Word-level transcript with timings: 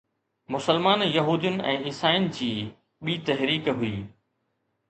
مسلمان 0.53 1.01
يهودين 1.17 1.59
۽ 1.73 1.75
عيسائين 1.83 2.27
جي 2.39 2.49
ٻي 3.05 3.19
تحريڪ 3.29 3.73
هئي 3.83 3.93